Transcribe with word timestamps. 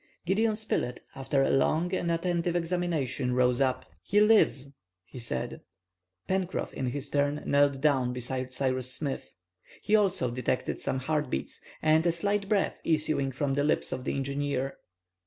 Gideon 0.25 0.55
Spilett, 0.55 1.01
after 1.13 1.43
a 1.43 1.51
long 1.51 1.93
and 1.93 2.09
attentive 2.09 2.55
examination, 2.55 3.35
rose 3.35 3.61
up. 3.61 3.85
"He 4.01 4.19
lives!" 4.19 4.71
he 5.05 5.19
said. 5.19 5.61
Pencroff, 6.27 6.73
in 6.73 6.87
his 6.87 7.07
turn, 7.07 7.43
knelt 7.45 7.81
down 7.81 8.11
beside 8.11 8.51
Cyrus 8.51 8.91
Smith; 8.91 9.31
he 9.83 9.95
also 9.95 10.31
detected 10.31 10.79
some 10.79 10.97
heartbeats, 11.01 11.61
and 11.83 12.03
a 12.07 12.11
slight 12.11 12.49
breath 12.49 12.79
issuing 12.83 13.31
from 13.31 13.53
the 13.53 13.63
lips 13.63 13.91
of 13.91 14.03
the 14.03 14.15
engineer. 14.15 14.79